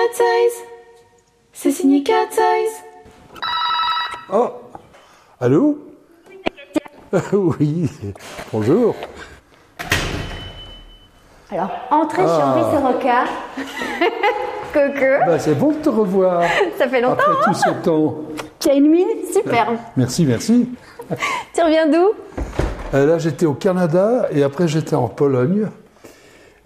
[0.00, 0.52] Cat Eyes.
[1.52, 2.68] C'est signé Cat Eyes.
[4.32, 4.48] Oh
[5.38, 5.78] Allô?
[7.32, 7.90] Oui,
[8.50, 8.94] bonjour.
[11.50, 12.54] Alors, entrez chez Ah.
[12.56, 13.24] Henri Serroca.
[14.72, 15.26] Coucou.
[15.26, 16.44] Bah, c'est bon de te revoir
[16.78, 17.16] Ça fait longtemps.
[17.32, 18.14] après tout ce temps.
[18.58, 19.08] Tu as une mine?
[19.30, 19.76] Superbe.
[19.96, 20.70] Merci, merci.
[21.52, 22.12] Tu reviens d'où?
[22.94, 25.68] Euh, là, j'étais au Canada et après, j'étais en Pologne,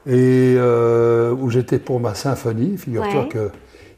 [0.07, 2.77] et, euh, où j'étais pour ma symphonie.
[2.79, 3.29] Figure-toi Ouais.
[3.29, 3.51] que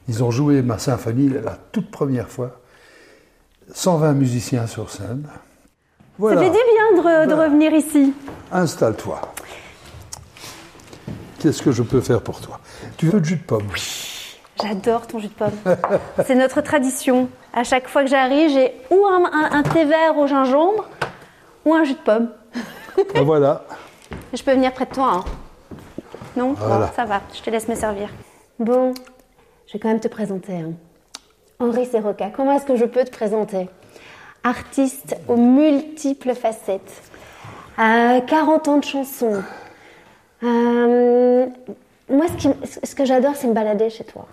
[0.09, 2.61] ils ont joué ma symphonie la toute première fois.
[3.75, 5.29] 120 musiciens sur scène.
[6.19, 7.45] Voilà, Ça fait du bien de, re- de Voilà.
[7.51, 8.15] revenir ici.
[8.53, 9.21] installe-toi.
[11.41, 12.61] Qu'est-ce que je peux faire pour toi?
[12.97, 13.67] Tu veux du jus de pomme?
[14.63, 15.51] J'adore ton jus de pomme.
[16.27, 17.29] C'est notre tradition.
[17.53, 20.89] À chaque fois que j'arrive, j'ai ou un, un- un thé vert au gingembre
[21.65, 22.31] ou un jus de pomme.
[23.15, 23.65] Ben Voilà.
[24.33, 25.13] Je peux venir près de toi.
[25.17, 25.25] hein.
[26.37, 26.87] Non Voilà.
[26.87, 27.23] Bon, ça va.
[27.35, 28.09] Je te laisse me servir.
[28.59, 28.93] Bon,
[29.67, 30.55] je vais quand même te présenter.
[30.55, 30.73] hein.
[31.59, 33.69] Henri Serroca, comment est-ce que je peux te présenter?
[34.45, 37.03] Artiste aux multiples facettes.
[37.79, 39.43] Euh, 40 ans de chansons.
[40.43, 41.47] Euh,
[42.11, 44.27] moi, ce, qui- ce que j'adore, c'est me balader chez toi.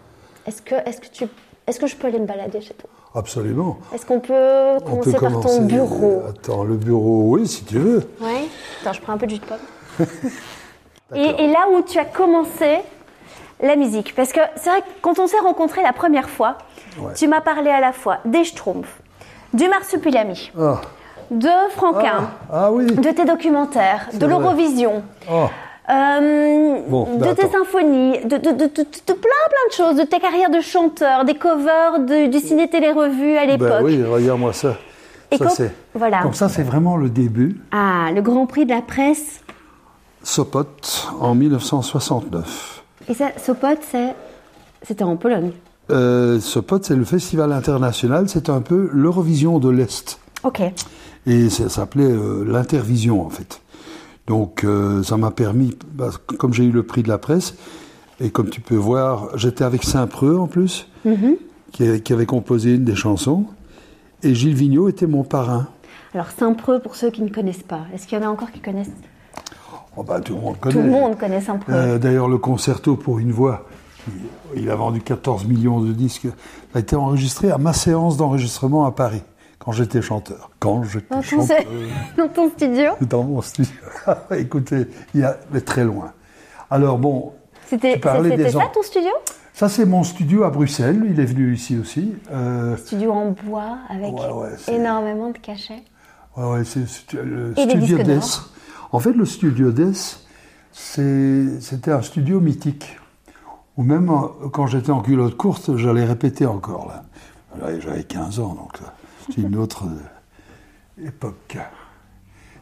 [0.45, 1.25] Est-ce que, est que, tu,
[1.67, 2.89] est que je peux aller me balader chez toi?
[3.15, 3.77] Absolument.
[3.93, 5.57] Est-ce qu'on peut On commencer peut par commencer.
[5.59, 6.23] ton bureau?
[6.29, 7.99] Attends, le bureau, oui, si tu veux.
[8.19, 8.45] Ouais.
[8.81, 10.07] Attends, je prends un peu de jus de pomme.
[11.15, 12.77] Et, et là où tu as commencé
[13.61, 16.57] la musique, parce que c'est vrai que quand on s'est rencontrés la première fois,
[16.99, 17.13] Ouais.
[17.15, 18.99] tu m'as parlé à la fois des Schtroumpfs,
[19.53, 20.81] du Marsupilami, Ah,
[21.31, 22.85] de Franquin, ah oui.
[22.85, 25.01] de tes documentaires, de l'Eurovision.
[25.31, 25.45] Oh,
[25.89, 27.51] euh, Bon, de tes attends.
[27.51, 31.25] symphonies, de, de, de- de- de plein plein de choses, de ta carrière de chanteur,
[31.25, 33.69] des covers de- du ciné télé revue à l'époque.
[33.69, 34.75] ben oui, regarde-moi ça.
[35.31, 35.71] Et ça c'est.
[35.95, 36.21] voilà.
[36.21, 37.59] Donc ça, c'est vraiment le début.
[37.71, 39.41] Ah, le Grand Prix de la presse.
[40.23, 40.65] Sopot
[41.19, 42.83] en 1969.
[43.09, 44.15] Et ça, Sopot, c'est,
[44.81, 45.51] c'était en Pologne.
[45.91, 48.29] Euh, Sopot, c'est le festival international.
[48.29, 50.19] C'est un peu l'Eurovision de l'Est.
[50.43, 50.61] Ok.
[51.25, 53.61] Et ça s'appelait euh, l'Intervision, en fait.
[54.27, 57.55] Donc, euh, ça m'a permis, bah, comme j'ai eu le prix de la presse,
[58.21, 60.87] et comme tu peux voir, j'étais avec Saint-Preux en plus,
[61.73, 63.45] qui, a- qui avait composé une des chansons,
[64.21, 65.67] et Gilles Vigneault était mon parrain.
[66.13, 68.61] Alors Saint-Preux, pour ceux qui ne connaissent pas, est-ce qu'il y en a encore qui
[68.61, 68.91] connaissent?
[69.95, 70.75] Oh, bah, tout le monde connaît.
[70.75, 71.73] Tout le monde connaît Saint-Preux.
[71.73, 73.67] Euh, D'ailleurs, le concerto pour une voix,
[74.55, 76.27] il, a vendu 14 millions de disques,
[76.73, 79.21] a été enregistré à ma séance d'enregistrement à Paris,
[79.59, 80.49] quand j'étais chanteur.
[80.59, 81.59] Quand j'étais chanteur.
[82.17, 83.73] dans ton studio Dans mon studio.
[84.35, 86.13] Écoutez, il y a, mais très loin.
[86.71, 87.33] Alors bon,
[87.67, 89.11] C'était, ça ton studio?
[89.53, 91.05] Ça c'est mon studio à Bruxelles.
[91.07, 92.15] Il est venu ici aussi.
[92.31, 95.83] Euh, Studio en bois avec Ouais, ouais, c'est- énormément de cachets.
[96.35, 98.19] ouais, ouais, c'est le Et studio DES.
[98.93, 99.91] En fait, le studio DES,
[100.71, 102.97] c'était un studio mythique.
[103.75, 107.03] Ou même euh, quand j'étais en culotte courte, j'allais répéter encore là.
[107.59, 108.85] J'avais- J'avais 15 ans, donc euh,
[109.33, 111.57] c'est une autre euh, époque.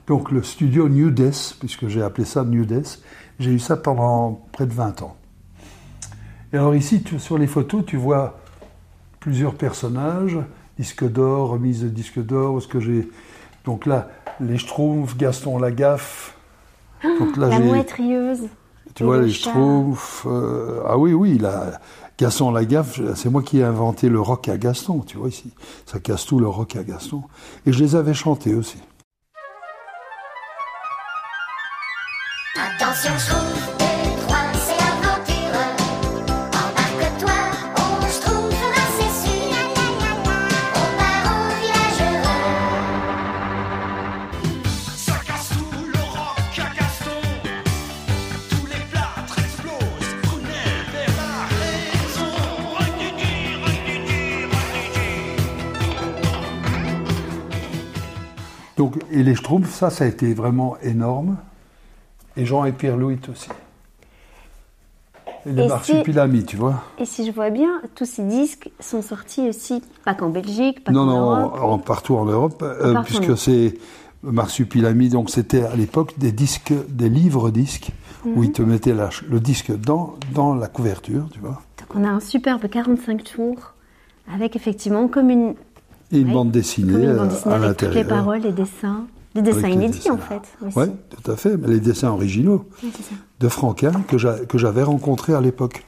[0.07, 3.01] Donc le studio New Death, puisque j'ai appelé ça New Death,
[3.39, 5.17] j'ai eu ça pendant près de 20 ans.
[6.53, 8.39] Et alors ici, sur les photos, tu vois
[9.19, 10.37] plusieurs personnages,
[10.79, 13.09] disque d'or, remise de disque d'or, ce que j'ai...
[13.65, 14.09] Donc là,
[14.39, 16.35] les Schtroumpfs, Gaston Lagaffe.
[17.03, 18.47] Donc là, La mouette rieuse.
[18.95, 19.31] Tu vois, le les.
[19.31, 20.23] Schtroumpfs.
[20.25, 21.79] euh, ah oui, oui, là,
[22.17, 25.51] Gaston Lagaffe, c'est moi qui ai inventé le rock à Gaston, tu vois ici.
[25.85, 27.23] Ça casse tout le rock à Gaston.
[27.65, 28.77] Et je les avais chantés aussi.
[32.55, 33.70] Attention, Schtroumpf,
[58.81, 61.37] Donc, et les Schtroumpfs, ça, ça a été vraiment énorme.
[62.35, 63.47] Et Jean et Pierre Louis aussi.
[65.45, 66.81] Et les Marsupilami, tu vois.
[66.97, 70.91] Et si je vois bien, tous ces disques sont sortis aussi, pas qu'en Belgique, pas
[70.91, 71.59] Non, qu'en non, Europe.
[71.61, 73.75] en- partout en Europe, euh, puisque c'est
[74.23, 77.91] Marsupilami, donc c'était à l'époque des disques, des livres-disques,
[78.25, 78.33] Mhm.
[78.35, 81.61] où ils te mettaient la le disque dans, dans la couverture, tu vois.
[81.79, 83.73] Donc on a un superbe 45 tours,
[84.33, 85.53] avec effectivement comme une,
[86.11, 88.17] Et une Ouais, bande dessinée, une euh, bande dessinée à avec toutes les l'intérieur.
[88.23, 89.05] paroles, les dessins,
[89.35, 90.13] des dessins inédits dessins.
[90.13, 90.41] en fait.
[90.75, 90.85] Oui,
[91.23, 92.87] tout à fait, mais les dessins originaux ça.
[93.39, 95.83] de Franquin que j'a- que j'avais rencontré à l'époque.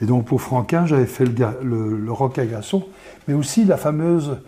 [0.00, 2.84] Et donc pour Franquin, j'avais fait le, le- le rock à garçon,
[3.28, 4.38] mais aussi la fameuse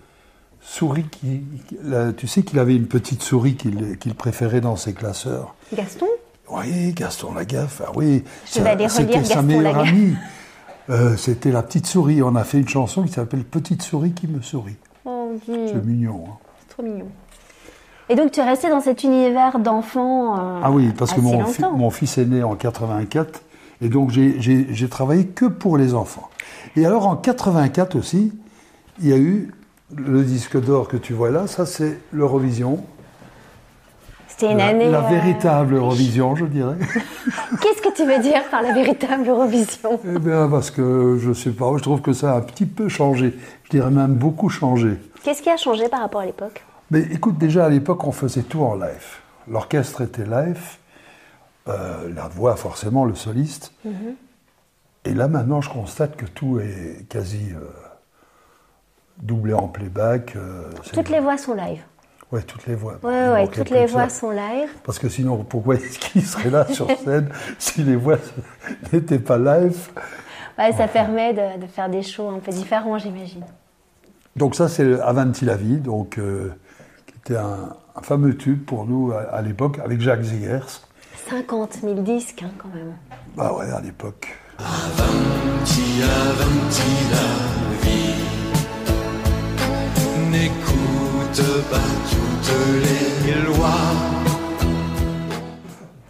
[0.62, 1.42] souris qui,
[1.84, 5.54] la- tu sais qu'il avait une petite souris qu'il qu'il préférait dans ses classeurs.
[5.76, 6.06] Gaston?
[6.50, 8.24] Oui, Gaston Lagaffe, ah oui.
[8.46, 10.14] C'était sa meilleure amie.
[10.90, 12.22] Euh, C'était La Petite Souris.
[12.22, 14.76] On a fait une chanson qui s'appelle Petite Souris qui me sourit.
[15.04, 16.24] Oh, C'est mignon.
[16.28, 16.36] hein.
[16.60, 17.06] c'est trop mignon.
[18.08, 21.44] Et donc tu es resté dans cet univers d'enfants euh, Ah oui, parce que mon,
[21.46, 23.42] fi- mon fils est né en 84,
[23.80, 26.28] et donc j'ai travaillé que pour les enfants.
[26.76, 28.32] Et alors en 84 aussi,
[29.00, 29.52] il y a eu
[29.96, 32.84] le disque d'or que tu vois là, ça c'est l'Eurovision.
[34.42, 34.90] C'était une La, année.
[34.90, 36.76] la euh, véritable Eurovision, je dirais.
[37.62, 40.00] Qu'est-ce que tu veux dire par la véritable Eurovision?
[40.04, 42.88] Eh bien, parce que je sais pas, je trouve que ça a un petit peu
[42.88, 43.34] changé.
[43.64, 44.96] Je dirais même beaucoup changé.
[45.22, 46.64] Qu'est-ce qui a changé par rapport à l'époque?
[46.90, 49.18] Mais écoute, déjà à l'époque, on faisait tout en live.
[49.48, 50.60] L'orchestre était live,
[51.68, 53.72] euh, la voix forcément, le soliste.
[55.04, 57.60] Et là maintenant, je constate que tout est quasi euh,
[59.22, 60.34] doublé en playback.
[60.36, 61.80] euh, c'est- Toutes les voix sont live.
[62.32, 62.98] Ouais, toutes les voix.
[63.02, 64.70] Ouais, ouais, toutes les voix sont live.
[64.84, 68.16] Parce que sinon, pourquoi est-ce qu'il serait là sur scène si les voix
[68.92, 69.90] n'étaient pas live?
[70.58, 73.44] Ouais, ça permet de, de faire des shows un peu différents, j'imagine.
[74.34, 76.50] Donc ça, c'est Avanti la vie, donc, euh,
[77.06, 80.80] qui était un, un fameux tube pour nous à, à l'époque, avec Jacques Zegers.
[81.28, 82.94] 50 000 disques, hein, quand même.
[83.36, 84.34] Bah ouais, à l'époque.
[84.58, 88.12] Avanti, avanti la vie.
[91.34, 93.70] Toutes les lois.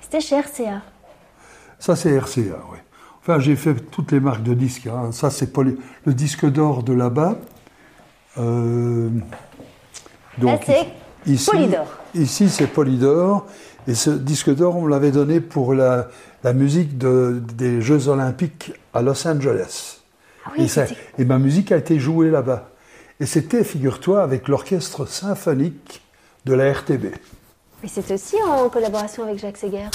[0.01, 0.83] C'était chez RCA.
[1.79, 2.79] Ça, c'est RCA, oui.
[3.21, 4.89] Enfin, j'ai fait toutes les marques de disques.
[4.89, 5.13] hein.
[5.13, 7.37] Ça, c'est Poly- le disque d'or de là-bas.
[8.39, 9.11] Euh,
[10.43, 10.89] Là, c'est
[11.27, 11.87] ici, Polydor.
[12.15, 13.47] Ici, c'est Polydor.
[13.87, 16.09] Et ce disque d'or, on me l'avait donné pour la,
[16.43, 20.01] la musique de- des Jeux Olympiques à Los Angeles.
[20.47, 22.71] Ah oui, et, ça- c'était- et ma musique a été jouée là-bas.
[23.21, 26.03] Et c'était, figure-toi, avec l'orchestre symphonique
[26.45, 27.07] de la RTB.
[27.83, 29.91] Mais c'est aussi en collaboration avec Jacques Segers.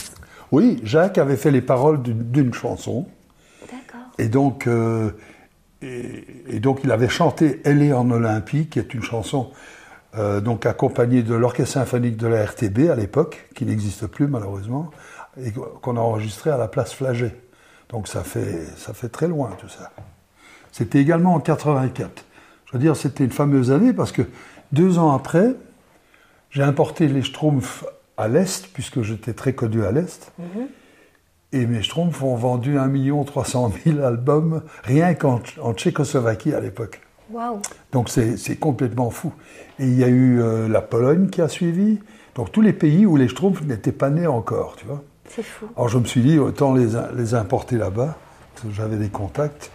[0.51, 3.05] Oui, Jacques avait fait les paroles d'une d'une chanson.
[3.61, 4.07] D'accord.
[4.17, 5.11] Et donc, euh,
[5.81, 9.51] et, et donc, il avait chanté Elle est en Olympie, qui est une chanson
[10.15, 14.89] euh, donc accompagnée de l'Orchestre symphonique de la RTB à l'époque, qui n'existe plus malheureusement,
[15.39, 17.35] et qu'on a enregistré à la place Flagey.
[17.89, 19.91] Donc ça fait, ça fait très loin tout ça.
[20.71, 22.25] C'était également en 84.
[22.67, 24.23] Je veux dire, c'était une fameuse année parce que
[24.73, 25.55] deux ans après,
[26.49, 27.85] j'ai importé les Schtroumpfs
[28.17, 30.33] à l'Est, puisque j'étais très connu à l'Est.
[31.53, 37.01] Et mes Schtroumpfs ont vendu 1 300 000 albums rien qu'en en Tchécoslovaquie à l'époque.
[37.31, 37.61] Waouh.
[37.93, 39.33] Donc c'est complètement fou.
[39.79, 41.99] Et il y a eu euh, la Pologne qui a suivi.
[42.35, 45.03] Donc tous les pays où les Schtroumpfs n'étaient pas nés encore, tu vois.
[45.29, 45.67] C'est fou.
[45.75, 48.17] Alors je me suis dit, autant les, les importer là-bas,
[48.53, 49.71] parce que j'avais des contacts,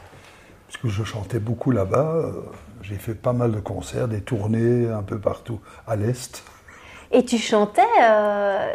[0.69, 2.13] puisque je chantais beaucoup là-bas.
[2.17, 2.33] euh,
[2.83, 6.43] J'ai fait pas mal de concerts, des tournées un peu partout à l'Est.
[7.13, 8.73] Et tu chantais, euh,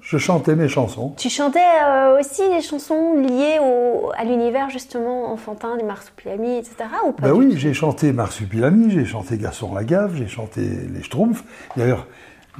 [0.00, 1.14] Je chantais mes chansons.
[1.16, 6.74] tu chantais euh, aussi des chansons liées au, à l'univers justement enfantin des Marsupilami, etc.
[7.06, 11.44] Ou pas Ben oui, j'ai chanté Marsupilami, j'ai chanté Gaston Lagaffe, j'ai chanté les Schtroumpfs.
[11.76, 12.06] D'ailleurs,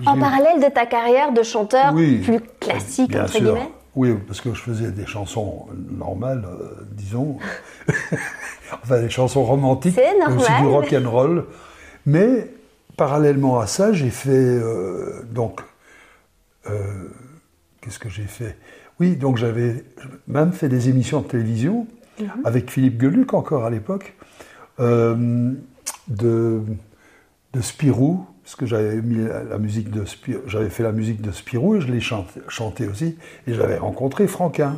[0.07, 3.41] En parallèle de ta carrière de chanteur Oui, plus classique, entre sûr.
[3.41, 3.71] guillemets?
[3.99, 7.37] Oui, parce que je faisais des chansons normales, euh, disons.
[8.83, 9.97] enfin, des chansons romantiques.
[9.97, 11.47] C'est aussi du rock and roll.
[12.07, 12.49] Mais
[12.97, 15.63] parallèlement à ça, j'ai fait euh, donc.
[16.71, 17.09] euh,
[17.81, 18.57] Qu'est-ce que j'ai fait?
[19.01, 19.85] Oui, donc j'avais
[20.29, 21.89] même fait des émissions de télévision
[22.21, 22.29] Mhm.
[22.45, 24.15] avec Philippe Geluc encore à l'époque,
[24.79, 26.63] de,
[27.53, 30.05] de Spirou, parce que j'avais mis la, musique de
[30.47, 34.27] j'avais fait la musique de Spirou et je l'ai chanté, chanté aussi, et j'avais rencontré
[34.27, 34.77] Franquin,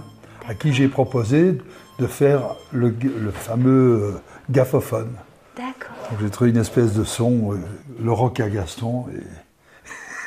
[0.48, 1.56] à qui j'ai proposé
[2.00, 5.12] de faire le, le fameux euh, gaffophone.
[5.56, 5.94] D'accord.
[6.10, 7.58] Donc j'ai trouvé une espèce de son, euh,
[8.02, 9.04] le rock à Gaston,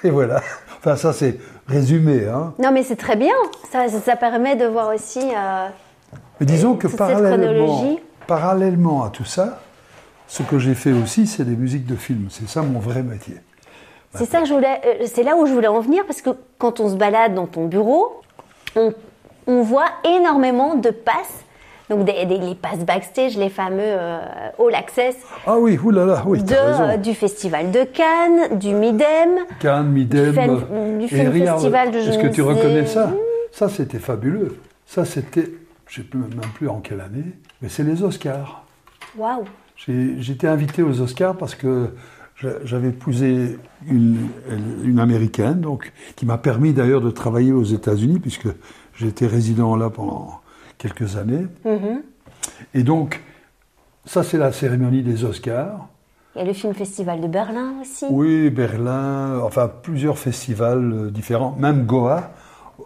[0.03, 0.41] et, et voilà.
[0.77, 2.53] Enfin ça c'est résumé, hein.
[2.59, 3.35] Non, mais c'est très bien.
[3.73, 5.19] Ça, ça, permet de voir aussi.
[5.19, 5.67] euh,
[6.39, 9.59] Mais disons que parallèlement, parallèlement à tout ça,
[10.33, 12.27] ce que j'ai fait aussi, c'est des musiques de films.
[12.31, 13.35] C'est ça mon vrai métier.
[14.15, 14.81] C'est ça que je voulais.
[14.85, 17.45] euh, c'est là où je voulais en venir parce que quand on se balade dans
[17.45, 18.21] ton bureau,
[18.75, 18.93] on,
[19.45, 21.43] on voit énormément de passes.
[21.89, 24.19] Donc des, des- les passes backstage, les fameux euh,
[24.57, 29.39] All Access Ah oui, oulala, oui, de, euh, du festival de Cannes, du Midem.
[29.59, 30.31] Cannes, Midem.
[30.99, 33.11] Du film festival de Est-ce que tu reconnais ça
[33.51, 34.57] Ça, c'était fabuleux.
[34.87, 35.51] Ça, c'était,
[35.87, 38.63] je ne sais même plus en quelle année, mais c'est les Oscars.
[39.17, 39.43] Waouh.
[39.87, 41.89] J'étais invité aux Oscars parce que
[42.35, 44.29] j'a- j'avais épousé une,
[44.83, 48.47] une américaine, donc, qui m'a permis d'ailleurs de travailler aux États-Unis, puisque
[48.95, 50.39] j'étais résident là pendant
[50.77, 51.47] quelques années.
[51.65, 52.01] Mhm.
[52.73, 53.21] Et donc,
[54.05, 55.87] ça, c'est la cérémonie des Oscars.
[56.35, 58.05] Il y a le film festival de Berlin aussi.
[58.09, 62.31] Oui, Berlin, enfin plusieurs festivals euh, différents, même Goa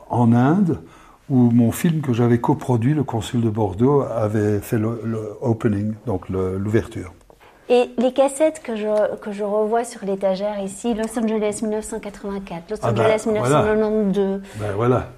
[0.10, 0.82] en Inde,
[1.30, 5.94] où mon film que j'avais coproduit, le consul de Bordeaux, avait fait le, le opening,
[6.06, 7.14] donc l'ouverture.
[7.70, 12.78] Et les cassettes que je, que je revois sur l'étagère ici, Los Angeles 1984, Los
[12.82, 13.62] Ah bah, Angeles voilà.
[13.74, 14.42] 1992.
[14.60, 15.10] Ben voilà.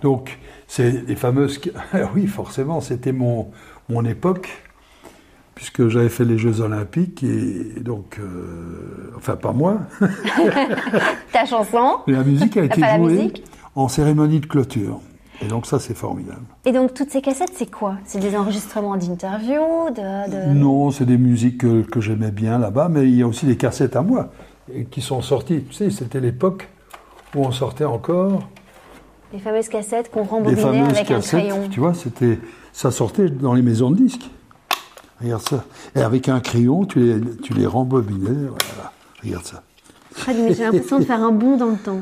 [0.00, 1.60] Donc, c'est les fameuses.
[2.14, 3.48] Oui, forcément, c'était mon,
[3.90, 4.48] mon époque,
[5.54, 8.18] puisque j'avais fait les Jeux Olympiques, et donc.
[8.20, 9.76] euh, enfin, pas moi,
[11.32, 11.98] Ta chanson.
[12.06, 13.32] mais la musique a été Enfin, jouée
[13.74, 15.00] en cérémonie de clôture.
[15.40, 16.42] Et donc, ça, c'est formidable.
[16.64, 17.94] Et donc, toutes ces cassettes, c'est quoi?
[18.04, 22.88] C'est des enregistrements d'interviews de, de- Non, c'est des musiques que, que j'aimais bien là-bas,
[22.88, 24.30] mais il y a aussi des cassettes à moi
[24.72, 25.62] et qui sont sorties.
[25.68, 26.68] Tu sais, c'était l'époque
[27.36, 28.42] où on sortait encore
[29.32, 31.68] Les fameuses cassettes qu'on rembobinait avec un crayon.
[31.70, 32.38] Tu vois, c'était,
[32.72, 34.28] ça sortait dans les maisons de disques.
[35.22, 35.64] Regarde ça.
[35.96, 38.28] Et avec un crayon, tu les, tu les rembobinais.
[38.48, 38.92] Voilà.
[39.22, 39.62] Regarde ça.
[40.26, 42.00] Ah, mais J'ai l'impression de faire un bond dans le temps.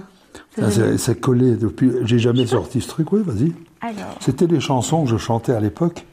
[0.59, 1.93] Ça, c'est, c'est collé depuis.
[2.05, 3.13] J'ai jamais sorti ce truc.
[3.13, 3.53] Oui, vas-y.
[3.83, 6.07] Alors, C'était des chansons que je chantais à l'époque.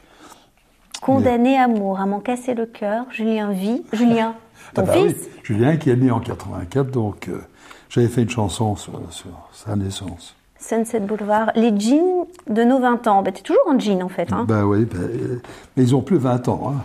[1.00, 3.82] condamné amour à m'en casser le cœur, Julien vit.
[3.92, 4.34] Julien,
[4.74, 7.40] ton Ah bah fils oui, Julien qui est né en 84, donc euh,
[7.88, 10.34] j'avais fait une chanson sur, sur sa naissance.
[10.58, 13.22] Sunset Boulevard, les jeans de nos 20 ans.
[13.22, 14.32] Bah, t'es toujours en jean en fait.
[14.32, 14.44] Hein.
[14.48, 15.40] Ben oui, euh,
[15.76, 16.72] mais ils ont plus 20 ans.
[16.74, 16.82] hein.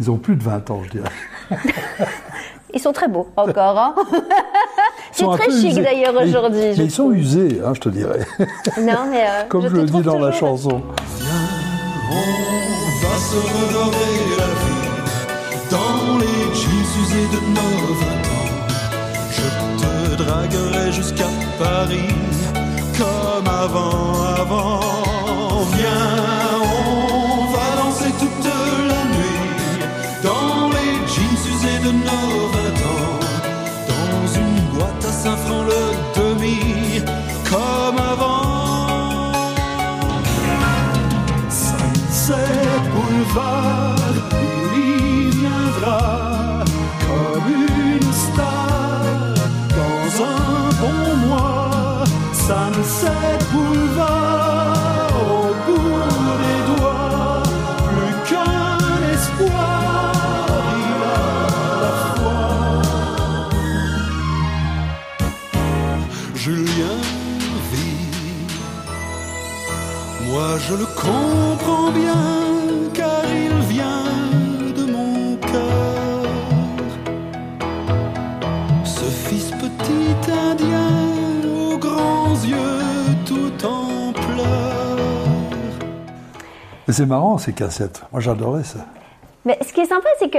[0.00, 1.10] Ils ont plus de 20 ans, je dirais.
[2.74, 3.78] Ils sont très beaux encore.
[3.78, 3.94] Hein.
[5.10, 6.60] Ils C'est très chic d'ailleurs Mais- aujourd'hui.
[6.60, 8.26] Mais je ils sont usés, hein, je te dirais.
[8.80, 10.82] Non, mais euh, Comme je, te le dis dans la toujours- chanson.
[12.10, 18.48] On va se redorer la vie dans les jeans usés de nos vingt ans.
[19.30, 22.14] Je te draguerai jusqu'à Paris
[22.98, 24.80] comme avant, avant.
[42.28, 43.96] Sunset Boulevard,
[44.76, 46.62] il y viendra
[47.06, 49.00] comme une star
[49.80, 52.04] dans un bon mois.
[52.34, 56.04] Sunset Boulevard, au bout
[56.42, 57.42] des doigts,
[57.88, 58.78] plus qu'un
[59.14, 60.12] espoir,
[60.84, 61.20] il a
[61.80, 62.40] la foi.
[66.34, 67.00] Julien
[67.72, 68.12] vit.
[70.30, 71.47] Moi je le comprends
[86.98, 88.02] c'est marrant ces cassettes.
[88.12, 88.80] Moi j'adorais ça.
[89.44, 90.38] Mais ce qui est sympa, c'est que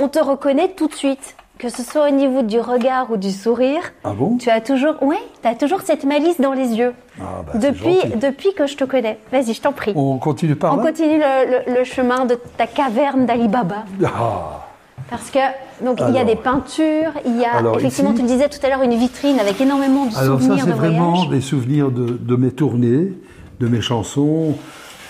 [0.00, 1.36] on te reconnaît tout de suite.
[1.58, 4.36] Que ce soit au niveau du regard ou du sourire, Ah bon?
[4.36, 6.92] Tu as toujours, ouais, tu as toujours cette malice dans les yeux.
[7.20, 9.18] Ah, bah, depuis, depuis que je te connais.
[9.30, 9.92] Vas-y, je t'en prie.
[9.94, 10.82] On continue par On là?
[10.90, 13.84] continue le, le- le chemin de ta caverne d'Alibaba.
[14.04, 14.66] Ah,
[15.08, 15.38] Parce que,
[15.84, 18.48] donc, il y a des peintures, il y a, Alors, effectivement, ici- tu le disais
[18.48, 21.28] tout à l'heure, une vitrine avec énormément de Alors ça souvenirs c'est de vraiment voyage.
[21.28, 23.12] des souvenirs de, de mes tournées,
[23.60, 24.54] de mes chansons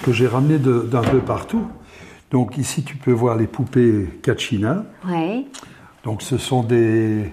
[0.02, 1.66] que j'ai ramenées de- d'un peu partout.
[2.30, 4.84] Donc ici tu peux voir les poupées Kachina.
[5.08, 5.44] Ouais.
[6.04, 7.32] Donc ce sont des,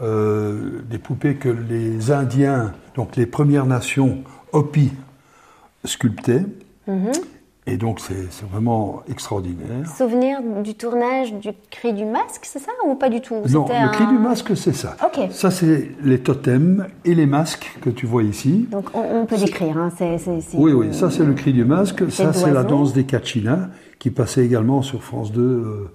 [0.00, 4.92] euh, des poupées que les Indiens, donc les Premières Nations Hopi,
[5.84, 6.44] sculptaient.
[6.86, 7.12] Mhm.
[7.66, 9.86] Et donc c'est vraiment extraordinaire.
[9.96, 13.36] Souvenir du tournage du cri du masque, c'est ça ou pas du tout?
[13.48, 14.96] Non, le cri du masque, c'est ça.
[15.04, 15.30] Ok.
[15.30, 18.66] Ça, c'est les totems et les masques que tu vois ici.
[18.72, 19.76] Donc on, on peut décrire.
[19.78, 20.18] Hein, c'est-
[20.54, 22.10] Oui, oui, ça c'est le cri du masque.
[22.10, 25.40] Ça c'est la danse des Kachina qui passait également sur France 2.
[25.40, 25.90] euh.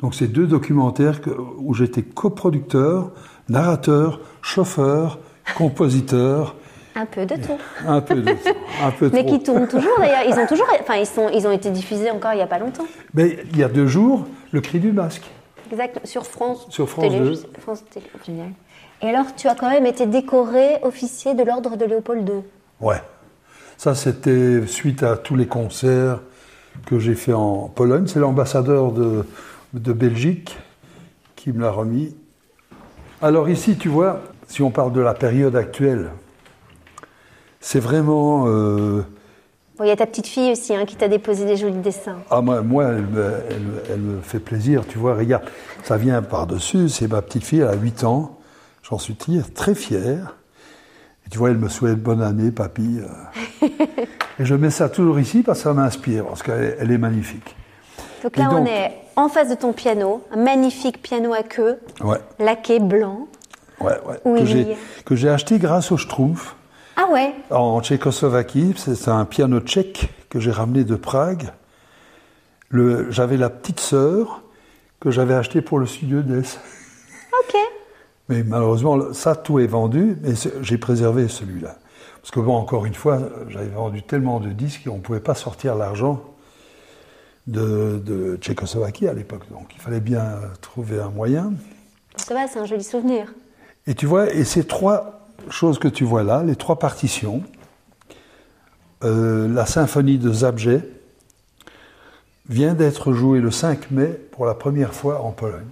[0.00, 1.20] Donc c'est deux documentaires
[1.58, 3.12] où j'étais coproducteur,
[3.48, 5.20] narrateur, chauffeur,
[5.56, 6.56] compositeur,
[6.94, 7.58] Un peu de tout.
[7.86, 8.30] un peu, de,
[8.82, 10.24] un peu Mais qui tournent toujours d'ailleurs.
[10.28, 12.58] Ils ont toujours, enfin ils sont, ils ont été diffusés encore il y a pas
[12.58, 12.84] longtemps.
[13.14, 15.24] Mais il y a deux jours, le cri du masque.
[15.70, 16.00] Exact.
[16.04, 16.66] Sur France.
[16.68, 17.24] Sur France Télé, 2.
[17.30, 18.06] je sais- France Télé.
[18.26, 18.48] Génial.
[19.00, 22.34] Et alors tu as quand même été décoré officier de l'ordre de Léopold II.
[22.80, 23.00] Ouais.
[23.78, 26.20] Ça, c'était suite à tous les concerts
[26.86, 28.06] que j'ai fait en Pologne.
[28.06, 29.24] C'est l'ambassadeur de,
[29.72, 30.56] de Belgique
[31.36, 32.14] qui me l'a remis.
[33.22, 36.10] Alors ici, tu vois, si on parle de la période actuelle,
[37.62, 38.44] c'est vraiment...
[38.48, 39.00] euh,
[39.78, 42.18] Bon, il y a ta petite fille aussi hein, qui t'a déposé des jolis dessins.
[42.30, 45.44] ah, moi, moi elle, me, elle me- elle me fait plaisir, tu vois, regarde,
[45.82, 48.36] ça vient par-dessus, c'est ma petite fille, elle a 8 ans,
[48.82, 49.16] j'en suis
[49.54, 50.36] très, fier.
[51.26, 52.98] Et tu vois, elle me souhaite bonne année, papy.
[53.00, 53.66] euh.
[54.38, 57.54] Et je mets ça toujours ici parce que ça m'inspire, parce qu'elle elle est magnifique.
[58.22, 62.18] Donc là on est en face de ton piano, un magnifique piano à queue, Ouais,
[62.38, 63.26] laqué blanc.
[63.80, 64.20] ouais, ouais.
[64.24, 64.40] Oui.
[64.40, 64.76] Que j'ai-
[65.06, 66.56] Que j'ai acheté grâce au Schtroumpf.
[66.96, 68.74] Ah ouais en Tchécoslovaquie.
[68.76, 71.50] C'est un piano tchèque que j'ai ramené de Prague.
[73.10, 74.42] J'avais la petite sœur
[75.00, 76.58] que j'avais acheté pour le studio d'Es.
[77.48, 77.56] Ok.
[78.28, 81.76] Mais malheureusement, ça, tout est vendu, mais j'ai préservé celui-là.
[82.20, 83.18] Parce que bon, encore une fois,
[83.48, 86.22] j'avais vendu tellement de disques qu'on ne pouvait pas sortir l'argent
[87.46, 89.42] de, de Tchécoslovaquie à l'époque.
[89.50, 91.54] Donc il fallait bien trouver un moyen.
[92.16, 93.32] Ça va, c'est un joli souvenir.
[93.86, 97.42] Et tu vois, et ces trois choses que tu vois là, les trois partitions,
[99.04, 100.88] euh, la symphonie de Zabjet
[102.48, 105.66] vient d'être jouée le 5 mai pour la première fois en Pologne.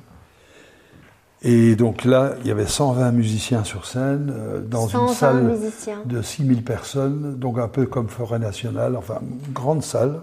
[1.43, 5.43] Et donc là, il y avait 120 musiciens sur scène, euh, dans 120 une salle
[5.45, 5.99] musiciens.
[6.05, 10.23] de 6000 personnes, donc un peu comme Forêt Nationale, enfin, une grande salle.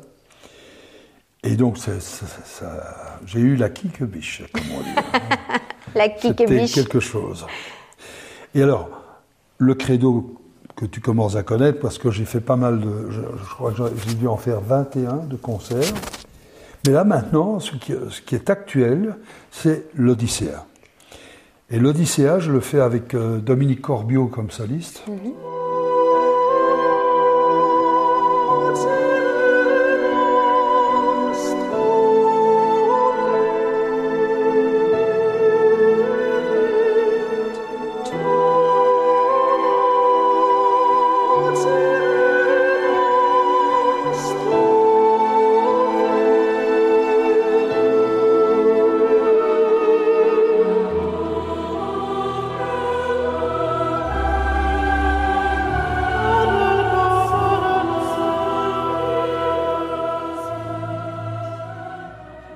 [1.44, 1.77] Et donc,
[3.25, 4.89] j'ai eu la biche, comme on dit.
[5.96, 6.74] La C'était kikebiche.
[6.74, 7.46] quelque chose.
[8.54, 8.89] Et alors,
[9.57, 10.35] le credo
[10.75, 13.09] que tu commences à connaître, parce que j'ai fait pas mal de.
[13.09, 15.93] Je, crois que j'ai dû en faire 21 de concerts.
[16.85, 19.17] Mais là, maintenant, ce qui, est actuel,
[19.51, 20.51] c'est l'Odyssée.
[21.69, 25.03] Et l'Odyssée, je le fais avec euh, Dominique Corbiot comme soliste.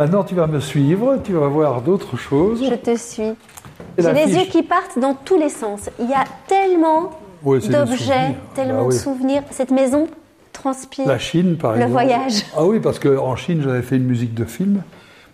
[0.02, 2.60] Maintenant, tu vas me suivre, tu vas voir d'autres choses.
[2.68, 3.36] Je te suis.
[4.00, 5.92] J'ai les yeux qui partent dans tous les sens.
[6.00, 7.12] Il y a tellement
[7.44, 8.36] d'objets, souvenirs.
[8.56, 9.44] tellement Bah de souvenirs.
[9.52, 10.08] Cette maison
[10.54, 11.06] transpire.
[11.08, 11.92] La Chine, par Le exemple.
[11.92, 12.46] voyage.
[12.58, 14.82] Ah oui, parce qu'en Chine, j'avais fait une musique de film.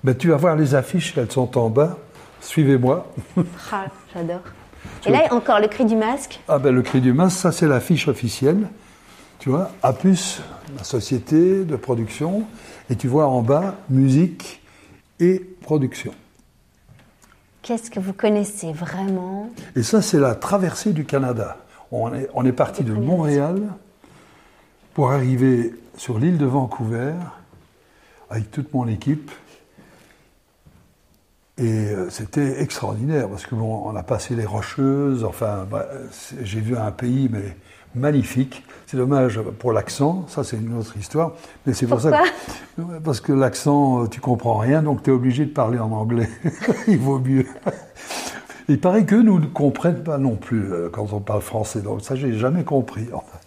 [0.04, 1.96] Ben, tu vas voir les affiches, elles sont en bas.
[2.42, 3.06] Suivez-moi.
[3.72, 4.42] Ah, J'adore.
[5.06, 6.42] Et là, encore le cri du masque.
[6.50, 8.68] Ah ben, le cri du masque, ça c'est l'affiche officielle.
[9.40, 10.42] Tu vois, Apus,
[10.78, 12.44] la société de production.
[12.90, 14.62] Et tu vois en bas, musique
[15.20, 16.14] et production.
[17.62, 19.50] Qu'est-ce que vous connaissez vraiment?
[19.76, 21.58] Et ça, c'est la traversée du Canada.
[21.92, 23.62] On est, on est parti de Montréal
[24.94, 27.14] pour arriver sur l'île de Vancouver
[28.30, 29.32] avec toute mon équipe.
[31.60, 35.24] Et euh, c'était extraordinaire parce que bon, on a passé les Rocheuses.
[35.24, 35.88] Enfin, bah,
[36.42, 37.58] j'ai vu un pays mais
[37.96, 38.64] magnifique.
[38.86, 40.26] C'est dommage pour l'accent.
[40.28, 41.32] Ça, c'est une autre histoire.
[41.66, 42.12] Mais c'est pour ça
[42.78, 45.92] que, parce que l'accent, euh, tu comprends rien, donc tu es obligé de parler en
[45.92, 46.30] anglais.
[46.88, 47.48] Il vaut mieux.
[48.70, 51.82] Il paraît que nous ne comprennent pas non plus euh, quand on parle français.
[51.82, 53.08] Donc ça, j'ai jamais compris.
[53.12, 53.38] Enfin,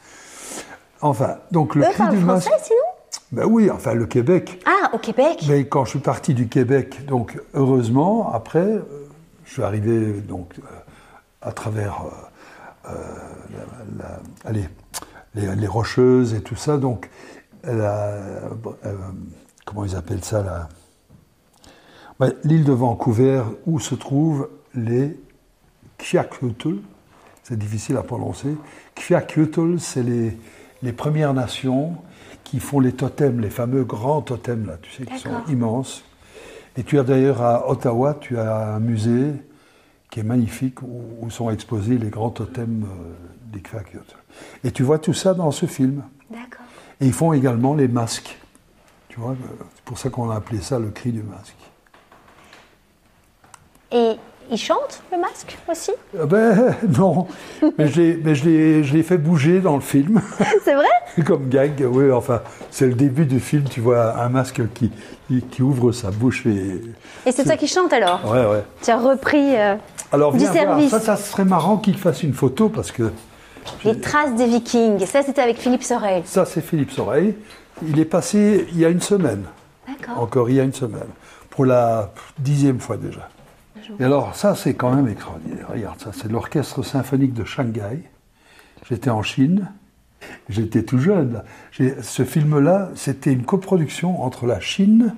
[1.03, 2.49] Enfin, donc le parlent du masque.
[2.49, 2.90] français sinon?
[3.33, 4.61] Ben oui, enfin le Québec.
[4.67, 8.83] Ah, au Québec Mais quand je suis parti du Québec, donc heureusement, après, euh,
[9.45, 10.63] je suis arrivé donc euh,
[11.43, 12.03] à travers
[12.89, 12.91] euh,
[13.99, 14.69] la- la- allez,
[15.37, 17.09] les, les rocheuses et tout ça, donc
[17.63, 18.19] la-
[19.65, 20.69] comment ils appellent ça là
[22.19, 25.19] Ouais, L'île de Vancouver où se trouvent les
[25.99, 26.77] Kviakutl,
[27.45, 28.57] c'est difficile à prononcer.
[28.95, 30.37] Kviakutl, c'est les,
[30.83, 31.95] les Premières Nations
[32.45, 36.03] qui font les totems, les fameux grands totems là, tu sais, qui sont immenses.
[36.77, 39.33] Et tu as d'ailleurs à Ottawa, tu as un musée
[40.11, 44.17] qui est magnifique où, où sont exposés les grands totems euh, des Kviakutl.
[44.65, 46.03] Et tu vois tout ça dans ce film.
[46.31, 46.65] D'accord.
[47.01, 48.37] Et ils font également les masques.
[49.09, 51.57] Tu vois, euh, c'est pour ça qu'on a appelé ça le cri du masque.
[53.93, 54.17] Et
[54.51, 55.93] ils chantent le masque aussi?
[56.19, 57.27] Ah Ben non,
[57.79, 58.43] mais je
[58.93, 60.21] l'ai- fait bouger dans le film,
[60.65, 60.87] C'est vrai?
[61.27, 61.85] Comme gag.
[61.91, 64.91] Oui, enfin, c'est le début du film, tu vois un masque qui,
[65.51, 66.81] qui, ouvre sa bouche et...
[67.27, 68.21] Et c'est toi qui chante alors?
[68.31, 68.63] Ouais, ouais.
[68.83, 69.75] Tu as repris euh,
[70.13, 70.91] Alors Du viens voir, service.
[70.91, 73.11] ça, ça serait marrant qu'il fasse une photo parce que
[73.85, 75.05] les traces des Vikings.
[75.07, 76.23] Ça, c'était avec Philippe Sorel.
[76.25, 77.35] ça, c'est Philippe Soreille.
[77.87, 79.45] Il est passé il y a une semaine,
[79.89, 80.23] D'accord.
[80.23, 81.09] encore il y a une semaine,
[81.51, 83.29] pour la dixième fois déjà.
[83.99, 85.69] Et alors, ça, c'est quand même extraordinaire.
[85.73, 88.03] Regarde, ça, c'est l'orchestre symphonique de Shanghai.
[88.89, 89.71] J'étais en Chine.
[90.49, 91.43] J'étais tout jeune.
[91.73, 95.15] Ce film-là, c'était une coproduction entre la Chine,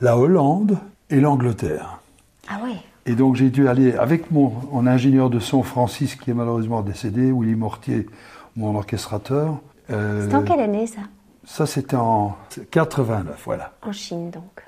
[0.00, 0.78] la Hollande
[1.10, 2.00] et l'Angleterre.
[2.48, 2.76] Ah ouais.
[3.06, 6.82] Et donc, j'ai dû aller avec mon, mon ingénieur de son, Francis, qui est malheureusement
[6.82, 8.06] décédé, Willy Mortier,
[8.56, 9.58] mon orchestrateur.
[9.90, 11.00] Euh, C'était en quelle année ça?
[11.44, 12.36] Ça, c'était en
[12.70, 13.72] 89, voilà.
[13.82, 14.62] En Chine donc.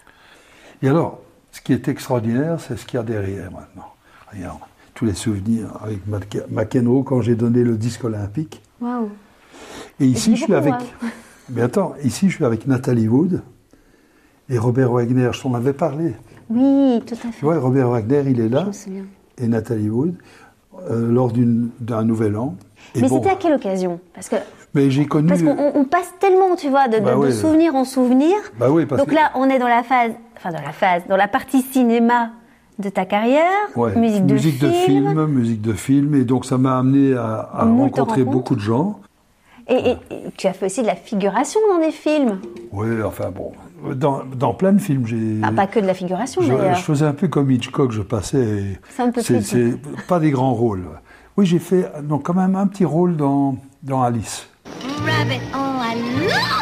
[0.83, 1.21] Et alors,
[1.57, 3.92] ce qui est extraordinaire, c'est ce qu'il y a derrière maintenant.
[4.33, 4.59] Regarde,
[4.95, 6.01] tous les souvenirs avec
[6.51, 8.62] McEnroe quand j'ai donné le disque olympique.
[8.81, 9.09] Waouh.
[10.01, 10.75] Et ici, je suis beaucoup, avec.
[10.75, 11.07] hein.
[11.51, 13.42] Mais attends, ici, je suis avec Nathalie Wood
[14.51, 15.31] et Robert Wagner.
[15.33, 16.14] Je t'en avais parlé.
[16.51, 17.29] Oui, tout à fait.
[17.38, 19.05] Tu vois, Robert Wagner, il est Je là, me souviens.
[19.38, 20.14] et Nathalie Wood,
[20.90, 22.57] euh, lors d'un nouvel an.
[22.95, 24.01] Et Mais bon, c'était à quelle occasion?
[24.14, 24.37] Parce que
[24.77, 25.29] mais j'ai connu.
[25.29, 28.37] parce qu'on on- on passe tellement, tu vois, de, de- Bah de souvenir en souvenir.
[28.59, 31.03] Bah oui, parce Donc que- là, on est dans la phase, enfin dans la phase,
[31.09, 32.31] dans la partie cinéma
[32.79, 33.43] de ta carrière,
[33.75, 38.23] Ouais, musique, de, film, film, musique de film, et donc ça m'a amené à, rencontrer
[38.25, 39.01] beaucoup de gens.
[39.69, 42.39] Et, et- et tu as fait aussi de la figuration dans des films.
[42.73, 43.51] Oui, enfin bon,
[43.95, 45.41] dans, dans plein de films, j'ai.
[45.43, 48.79] Ah, pas que de la figuration je, je faisais un peu comme Hitchcock, je passais.
[48.91, 50.85] C'est un peu plus pas des grands rôles.
[51.37, 54.49] Oui, j'ai fait donc quand même un petit rôle dans, dans Alice.
[55.05, 55.95] Rabbit, oh, I
[56.27, 56.56] love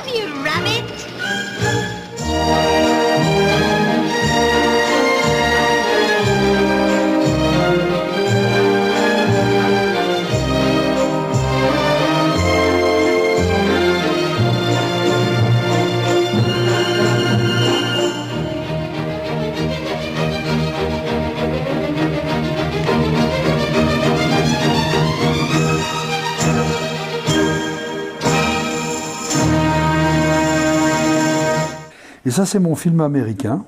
[32.26, 33.64] Et ça, c'est mon film américain.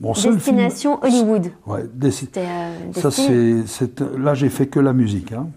[0.00, 1.42] Mon seul Destination Hollywood.
[1.44, 1.54] film.
[1.66, 5.32] Ouais, Desti- C'était euh, Ça, c'est, là, j'ai fait que la musique.
[5.32, 5.48] hein.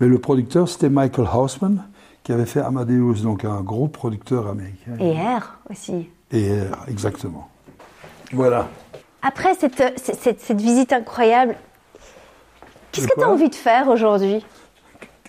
[0.00, 1.84] Mais le producteur, c'était Michael Hausman,
[2.22, 4.92] qui avait fait Amadeus, donc un gros producteur américain.
[4.98, 6.08] Et R aussi.
[6.30, 7.48] Et R, exactement.
[8.32, 8.68] Voilà.
[9.20, 11.54] Après cette, cette, cette- visite incroyable,
[12.90, 14.44] qu'est-ce que tu as envie de faire aujourd'hui?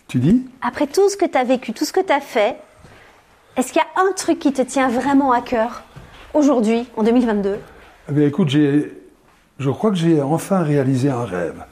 [0.07, 0.45] Tu dis?
[0.61, 2.57] Après tout ce que tu as vécu, tout ce que tu as fait,
[3.57, 5.83] est-ce qu'il y a un truc qui te tient vraiment à cœur
[6.33, 7.59] aujourd'hui, en 2022
[8.09, 8.91] Eh bien, écoute, j'ai,
[9.59, 11.63] je crois que j'ai enfin réalisé un rêve.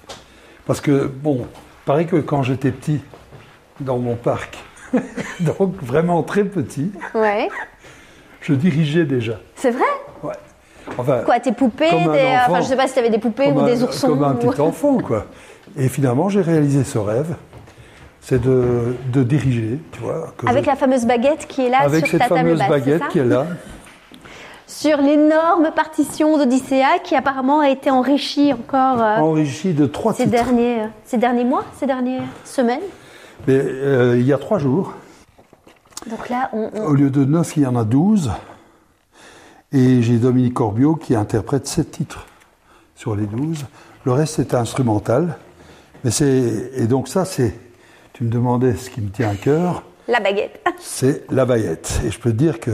[0.66, 1.48] Parce que, bon,
[1.86, 3.00] pareil que quand j'étais petit,
[3.80, 4.60] dans mon parc,
[5.40, 7.50] donc vraiment très petit, Ouais.
[8.42, 9.40] je dirigeais déjà.
[9.56, 9.86] C'est vrai?
[10.24, 10.34] Ouais.
[10.98, 12.52] Enfin, Quoi, tes poupées Comme un des, euh, enfant.
[12.52, 14.10] Enfin, je sais pas si tu avais des poupées ou un, des oursons.
[14.10, 15.26] comme un petit enfant, quoi.
[15.78, 17.36] Et finalement, j'ai réalisé ce rêve.
[18.24, 20.34] C'est de, de diriger, tu vois.
[20.38, 22.60] que Avec je- la fameuse baguette qui est là avec sur cette ta table fameuse
[22.60, 23.48] basse, baguette c'est qui est là.
[24.68, 30.24] Sur l'énorme partition d'Odyssea qui apparemment a été enrichie encore euh, enrichi de trois ces,
[30.24, 30.32] titres.
[30.44, 32.80] derniers, euh, ces derniers mois, ces dernières semaines.
[33.48, 34.94] Mais, euh, il y a trois jours,
[36.10, 38.32] Donc là, on, on- au lieu de neuf, il y en a douze.
[39.74, 42.26] Et j'ai Dominique Corbiot qui interprète sept titres
[42.96, 43.66] sur les douze.
[44.06, 45.38] Le reste est instrumental.
[46.04, 47.54] Mais c'est, et donc ça, c'est,
[48.22, 50.62] tu me demandais ce qui me tient à cœur, la baguette.
[50.80, 52.02] c'est la baguette.
[52.06, 52.70] Et je peux te dire que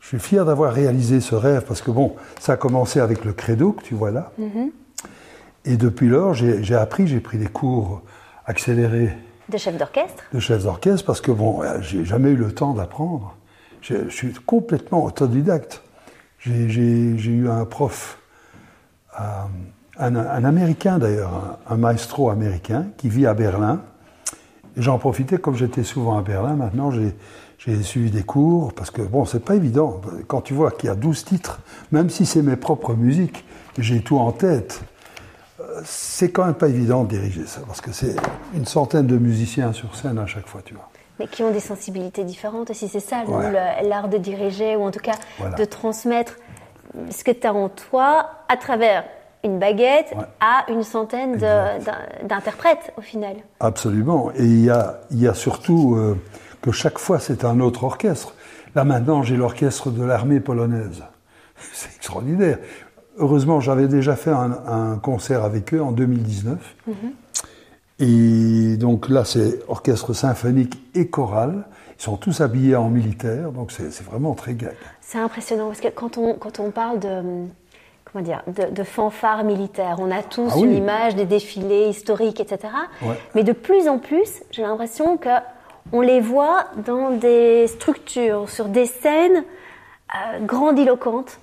[0.00, 3.32] je suis fier d'avoir réalisé ce rêve parce que bon, ça a commencé avec le
[3.32, 4.32] credo que tu vois là.
[5.64, 8.02] Et depuis lors, j'ai appris, j'ai pris des cours
[8.46, 9.16] accélérés
[9.48, 10.24] De chef d'orchestre.
[10.32, 13.36] de chef d'orchestre parce que bon, euh, j'ai jamais eu le temps d'apprendre.
[13.80, 15.82] Je suis complètement autodidacte.
[16.40, 18.18] J'ai- eu un prof,
[19.20, 19.22] euh,
[19.98, 23.80] un, un Américain d'ailleurs, un, un maestro américain qui vit à Berlin.
[24.76, 29.02] Et j'en profitais, comme j'étais souvent à Berlin, maintenant j'ai suivi des cours, parce que
[29.02, 30.00] bon, c'est pas évident.
[30.26, 31.60] Quand tu vois qu'il y a 12 titres,
[31.92, 33.44] même si c'est mes propres musiques,
[33.78, 34.82] j'ai tout en tête,
[35.60, 38.16] euh, c'est quand même pas évident de diriger ça, parce que c'est
[38.54, 40.88] une centaine de musiciens sur scène à chaque fois, tu vois.
[41.20, 43.52] Mais qui ont des sensibilités différentes aussi, c'est ça, Ouais.
[43.84, 45.54] l'art de diriger, ou en tout cas Voilà.
[45.54, 46.34] de transmettre
[47.10, 49.04] ce que tu as en toi à travers
[49.44, 50.24] une baguette Ouais.
[50.40, 51.38] à une centaine
[52.26, 53.36] d'interprètes au final.
[53.60, 54.30] Absolument.
[54.36, 56.16] Et il y a, il y a surtout euh,
[56.62, 58.34] que chaque fois c'est un autre orchestre.
[58.74, 61.02] Là maintenant j'ai l'orchestre de l'armée polonaise.
[61.72, 62.58] C'est extraordinaire.
[63.18, 66.58] Heureusement j'avais déjà fait un, un concert avec eux en 2019.
[68.00, 71.64] Et donc là c'est orchestre symphonique et choral.
[71.98, 74.74] Ils sont tous habillés en militaire, donc c'est c'est vraiment très gag.
[75.00, 77.22] C'est impressionnant parce que quand on, quand on parle de,
[78.14, 80.62] comment dire, de, de fanfares militaires, on a tous Ah oui.
[80.68, 82.72] une image des défilés historiques, etc.
[83.02, 83.16] Ouais.
[83.34, 85.28] Mais de plus en plus, j'ai l'impression que
[85.92, 89.44] on les voit dans des structures, sur des scènes
[90.14, 91.38] euh, grandiloquentes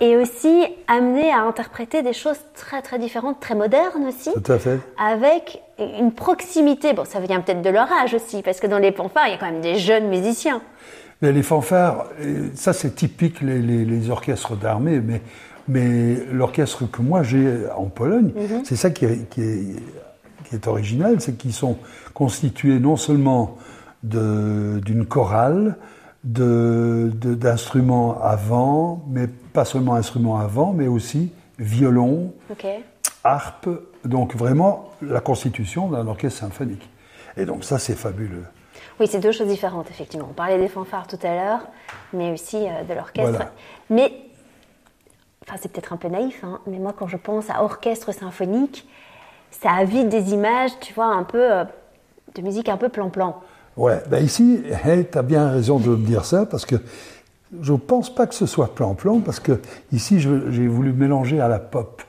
[0.00, 4.58] et aussi amenées à interpréter des choses très très différentes, très modernes aussi Tout à
[4.58, 4.80] fait.
[4.98, 6.94] avec une proximité.
[6.94, 9.34] Bon, ça vient peut-être de leur âge aussi, parce que dans les fanfares, il y
[9.34, 10.60] a quand même des jeunes musiciens.
[11.22, 12.06] Mais les fanfares,
[12.54, 15.20] ça c'est typique les, les- les orchestres d'armée, mais,
[15.68, 18.32] mais l'orchestre que moi j'ai en Pologne,
[18.64, 19.76] c'est ça qui est, qui est,
[20.44, 21.76] qui est original, c'est qu'ils sont
[22.14, 23.56] constitués non seulement
[24.02, 25.76] de- d'une chorale,
[26.24, 32.32] de- de- d'instruments avant, mais pas seulement instruments avant, mais aussi violon,
[33.24, 33.68] harpe,
[34.04, 36.88] donc vraiment la constitution d'un orchestre symphonique.
[37.36, 38.44] Et donc ça, c'est fabuleux.
[38.98, 40.28] Oui, c'est deux choses différentes, effectivement.
[40.30, 41.68] On parlait des fanfares tout à l'heure,
[42.12, 43.30] mais aussi euh, de l'orchestre.
[43.30, 43.52] Voilà.
[43.90, 44.12] Mais,
[45.46, 48.86] enfin, c'est peut-être un peu naïf, hein, mais moi, quand je pense à orchestre symphonique,
[49.50, 51.64] ça a vite des images, tu vois, un peu euh,
[52.34, 53.40] de musique un peu plan-plan.
[53.76, 54.62] Ouais, ben ici,
[55.12, 56.76] tu as bien raison de me dire ça, parce que
[57.60, 59.60] je ne pense pas que ce soit plan-plan, parce que
[59.92, 62.02] ici, j'ai voulu mélanger à la pop.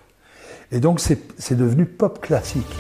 [0.72, 2.76] Et donc, c'est devenu pop classique.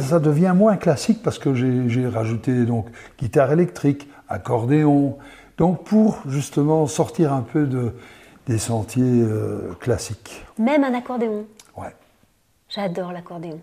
[0.00, 2.86] Ça devient moins classique parce que j'ai rajouté donc
[3.18, 5.18] guitare électrique, accordéon,
[5.56, 7.92] donc pour justement sortir un peu de,
[8.46, 10.44] des sentiers euh, classiques.
[10.58, 11.44] Même un accordéon.
[11.76, 11.94] Ouais.
[12.68, 13.58] J'adore l'accordéon.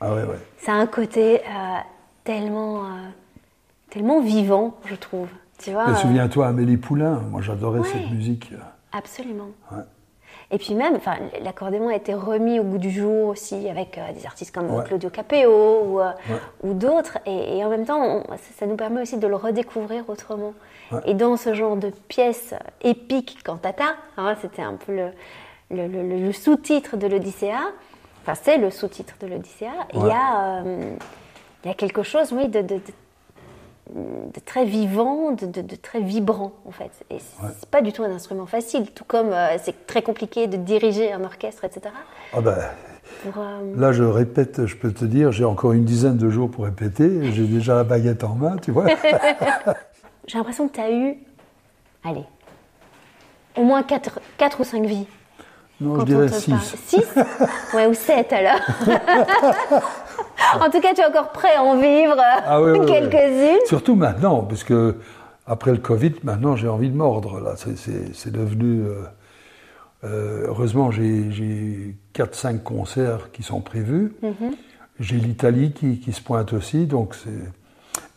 [0.00, 0.38] Ah ouais, ouais.
[0.58, 1.78] Ça a un côté euh,
[2.24, 2.88] tellement, euh,
[3.90, 5.28] tellement vivant, je trouve.
[5.58, 7.88] Tu vois Mais Souviens-toi Amélie Poulain, moi j'adorais Ouais.
[7.92, 8.52] cette musique.
[8.92, 9.48] Absolument.
[9.70, 9.82] Ouais.
[10.52, 14.12] Et puis même, enfin, l'accordéon a été remis au goût du jour aussi avec euh,
[14.12, 14.84] des artistes comme Ouais.
[14.84, 15.48] Claudio Capeo
[15.84, 16.36] ou, euh, Ouais.
[16.64, 17.18] ou d'autres.
[17.26, 20.54] Et, et en même temps, on- ça, ça nous permet aussi de le redécouvrir autrement.
[20.90, 20.98] Ouais.
[21.06, 25.06] Et dans ce genre de pièces épiques cantata, hein, c'était un peu le,
[25.70, 27.52] le- le- le- le sous-titre de l'Odyssée.
[28.22, 29.68] Enfin, c'est le sous-titre de l'Odyssée.
[29.94, 30.94] Il y a, euh,
[31.64, 32.80] il y a quelque chose, oui, de, de- de-
[33.94, 36.90] de très vivant, de, de- de très vibrant en fait.
[37.10, 37.50] Et c'est Ouais.
[37.70, 41.24] pas du tout un instrument facile, tout comme euh, c'est très compliqué de diriger un
[41.24, 41.94] orchestre, etc.
[42.32, 42.56] Ah ben,
[43.24, 46.50] Pour, euh, là je répète, je peux te dire, j'ai encore une dizaine de jours
[46.50, 48.86] pour répéter, j'ai déjà la baguette en main, tu vois.
[50.26, 51.16] J'ai l'impression que tu as eu,
[52.04, 52.24] allez,
[53.56, 54.20] au moins 4,
[54.60, 55.06] ou 5 vies.
[55.80, 56.60] Non, quand je dirais on te parle.
[56.62, 56.76] 6.
[57.00, 58.60] 6 Ouais, ou 7 alors.
[60.60, 62.86] en tout cas, tu es encore prêt à en vivre Ah oui, oui, oui.
[62.86, 63.66] quelques-unes.
[63.66, 64.72] Surtout maintenant, puisque
[65.46, 67.40] après le Covid, maintenant j'ai envie de mordre.
[67.40, 68.82] Là, c'est, devenu.
[68.82, 68.94] euh,
[70.04, 74.12] euh, heureusement, j'ai, j'ai 4-5 concerts qui sont prévus.
[74.22, 74.54] Mhm.
[74.98, 77.30] J'ai l'Italie qui, qui se pointe aussi, donc c'est.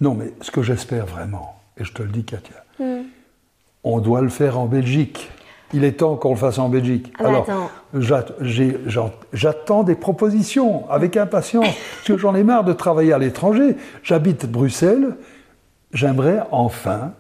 [0.02, 3.04] Non, mais ce que j'espère vraiment, et je te le dis, Katia, Mhm.
[3.84, 5.30] on doit le faire en Belgique.
[5.74, 7.12] Il est temps qu'on le fasse en Belgique.
[7.20, 13.14] Ah bah Alors, j'attends des propositions avec impatience, parce que j'en ai marre de travailler
[13.14, 13.76] à l'étranger.
[14.04, 15.16] J'habite Bruxelles,
[15.94, 17.14] j'aimerais enfin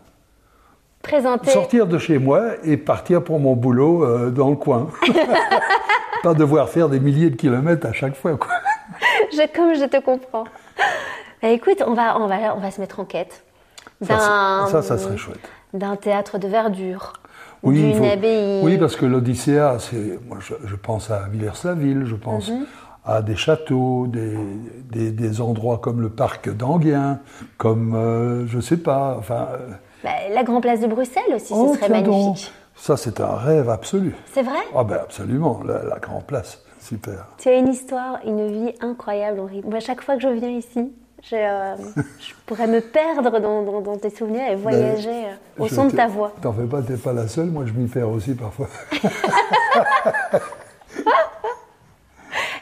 [1.01, 1.49] Présenter.
[1.51, 4.87] sortir de chez moi et partir pour mon boulot euh, dans le coin.
[6.23, 8.37] Pas devoir faire des milliers de kilomètres à chaque fois.
[8.37, 8.51] Quoi.
[9.33, 10.45] Je- comme je te comprends.
[11.41, 13.43] Bah, écoute, on va, on, va, on va se mettre en quête
[14.01, 15.39] ça, ça serait chouette.
[15.73, 17.13] d'un théâtre de verdure,
[17.63, 18.61] Oui, il d'une faut- abbaye.
[18.63, 22.65] Oui, parce que l'Odyssée, c'est, moi, je, je pense à Villers-la-Ville, je pense Mhm.
[23.05, 24.37] à des châteaux, des,
[24.91, 27.19] des, des endroits comme le parc d'Anguien,
[27.57, 29.47] comme, euh, je sais pas, enfin...
[29.53, 29.69] euh,
[30.03, 32.51] Bah, la Grand Place de Bruxelles aussi, oh, ce serait tiens donc, magnifique.
[32.75, 34.15] Ça, c'est un rêve absolu.
[34.33, 34.57] C'est vrai?
[34.75, 37.27] Ah ben absolument, la, la Grand Place, super.
[37.37, 39.61] Tu as une histoire, une vie incroyable, Henri.
[39.63, 40.91] Moi, chaque fois que je viens ici,
[41.31, 41.75] euh,
[42.19, 45.33] je pourrais me perdre dans, dans- dans tes souvenirs et voyager euh,
[45.63, 46.33] au son de ta voix.
[46.41, 48.67] T'en fais pas, t'es pas la seule, moi je m'y perds aussi parfois.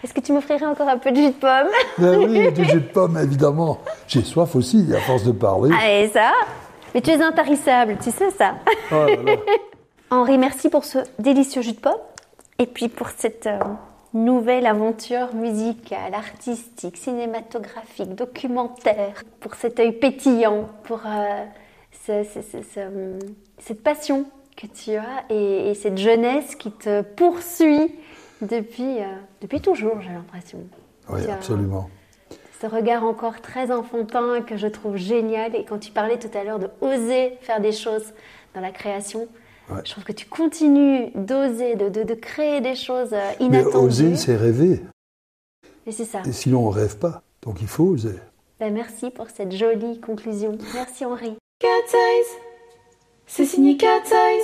[0.03, 1.67] Est-ce que tu m'offrirais encore un peu de jus de pomme?
[1.97, 3.79] Ben oui, du jus de pomme, évidemment.
[4.07, 5.71] J'ai soif aussi, à force de parler.
[5.79, 6.31] Allez, ça?
[6.93, 8.55] Mais tu es intarissable, tu sais ça
[8.91, 9.35] Oh là là.
[10.09, 11.93] Henri, merci pour ce délicieux jus de pomme
[12.59, 13.59] et puis pour cette euh,
[14.13, 21.45] nouvelle aventure musicale, artistique, cinématographique, documentaire, pour cet œil pétillant, pour euh,
[22.05, 23.19] ce- ce- ce- ce-
[23.59, 24.25] cette passion
[24.57, 27.95] que tu as et, et cette jeunesse qui te poursuit
[28.41, 29.05] depuis, euh,
[29.41, 30.59] depuis toujours, j'ai l'impression.
[31.09, 31.89] Oui, absolument.
[32.61, 35.55] Ce regard encore très enfantin que je trouve génial.
[35.55, 38.13] Et quand tu parlais tout à l'heure de oser faire des choses
[38.53, 39.27] dans la création,
[39.69, 39.81] Ouais.
[39.85, 43.77] je trouve que tu continues d'oser, de, de- de créer des choses euh, Mais inattendues.
[43.87, 44.81] oser, c'est rêver.
[45.85, 46.21] Et c'est ça.
[46.25, 47.21] Et sinon, on rêve pas.
[47.41, 48.15] Donc il faut oser.
[48.59, 50.57] Ben, merci pour cette jolie conclusion.
[50.73, 51.35] Merci Henri.
[51.59, 52.37] Cat's Eyes.
[53.25, 54.43] C'est signé Cat's Eyes.